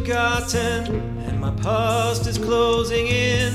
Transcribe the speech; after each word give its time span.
forgotten, 0.00 0.94
and 1.26 1.40
my 1.40 1.50
past 1.62 2.26
is 2.26 2.38
closing 2.38 3.06
in. 3.06 3.52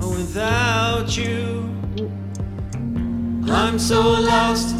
Oh, 0.00 0.10
Without 0.10 1.16
you, 1.16 1.68
I'm 3.48 3.78
so 3.78 4.00
lost 4.00 4.74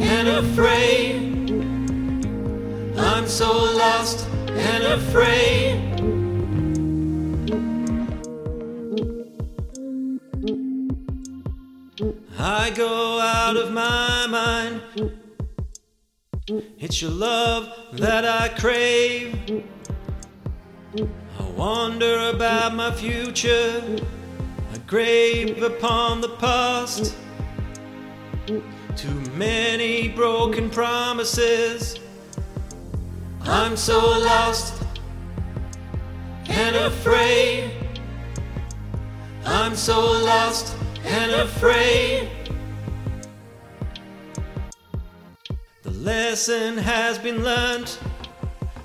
and 0.00 0.28
afraid. 0.28 1.50
I'm 2.98 3.26
so 3.26 3.50
lost 3.52 4.26
and 4.50 4.84
afraid. 4.84 5.92
I 12.38 12.70
go 12.70 13.20
out 13.20 13.56
of 13.56 13.70
my 13.72 14.26
mind. 14.26 15.21
It's 16.48 17.00
your 17.00 17.12
love 17.12 17.72
that 17.92 18.24
I 18.24 18.48
crave. 18.48 19.62
I 20.98 21.42
wonder 21.56 22.30
about 22.30 22.74
my 22.74 22.90
future. 22.90 23.80
I 24.72 24.78
grave 24.88 25.62
upon 25.62 26.20
the 26.20 26.30
past. 26.30 27.14
Too 28.96 29.20
many 29.36 30.08
broken 30.08 30.68
promises. 30.68 32.00
I'm 33.42 33.76
so 33.76 34.00
lost 34.00 34.82
and 36.48 36.74
afraid. 36.74 37.70
I'm 39.44 39.76
so 39.76 40.00
lost 40.00 40.74
and 41.04 41.30
afraid. 41.30 42.30
The 45.82 45.90
lesson 45.90 46.78
has 46.78 47.18
been 47.18 47.42
learned. 47.42 47.98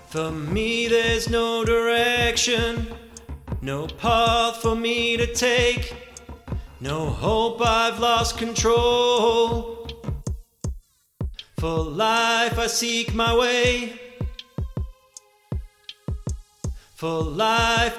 For 0.09 0.31
me, 0.31 0.88
there's 0.88 1.30
no 1.30 1.64
direction, 1.64 2.88
no 3.62 3.86
path 3.86 4.58
for 4.64 4.76
me 4.76 5.16
to 5.16 5.31
take, 5.31 5.94
no 6.80 7.06
hope, 7.06 7.62
I've 7.62 8.00
lost 8.00 8.40
control. 8.40 9.88
For 11.59 11.78
life, 11.84 12.58
I 12.58 12.66
seek 12.66 13.14
my 13.14 13.36
way. 13.36 14.00
For 16.95 17.22
life, 17.22 17.95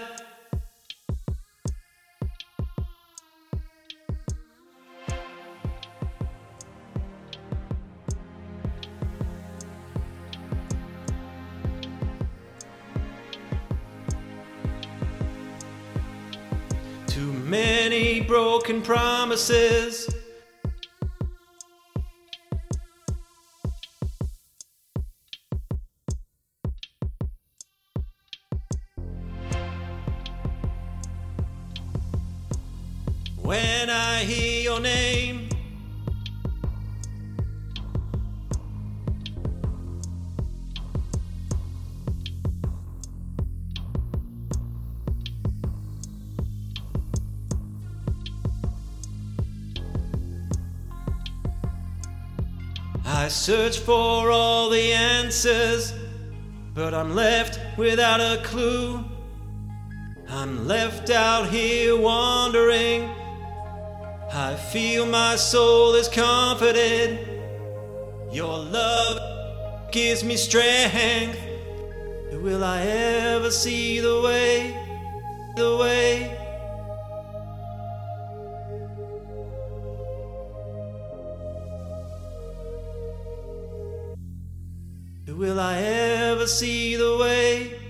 many 17.48 18.20
broken 18.20 18.82
promises. 18.82 20.14
When 33.40 33.88
I 33.88 34.24
hear 34.24 34.62
your 34.62 34.80
name, 34.80 35.47
I 53.18 53.26
search 53.26 53.80
for 53.80 54.30
all 54.30 54.70
the 54.70 54.92
answers, 54.92 55.92
but 56.72 56.94
I'm 56.94 57.16
left 57.16 57.58
without 57.76 58.20
a 58.20 58.40
clue. 58.44 59.04
I'm 60.28 60.68
left 60.68 61.10
out 61.10 61.48
here 61.48 62.00
wandering. 62.00 63.10
I 64.32 64.54
feel 64.54 65.04
my 65.04 65.34
soul 65.34 65.96
is 65.96 66.06
comforted. 66.06 67.18
Your 68.30 68.56
love 68.56 69.90
gives 69.90 70.22
me 70.22 70.36
strength. 70.36 71.40
Will 72.30 72.62
I 72.62 72.82
ever 72.82 73.50
see 73.50 73.98
the 73.98 74.20
way? 74.20 74.76
The 75.56 75.76
way? 75.76 75.87
Will 85.36 85.60
I 85.60 85.78
ever 85.78 86.46
see 86.46 86.96
the 86.96 87.18
way? 87.18 87.87